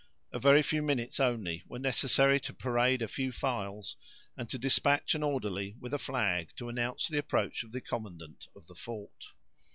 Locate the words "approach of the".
7.19-7.81